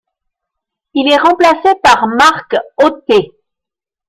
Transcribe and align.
Il 0.95 1.11
est 1.11 1.17
remplacé 1.21 1.75
par 1.83 2.07
Marc 2.07 2.55
Otte. 2.77 3.35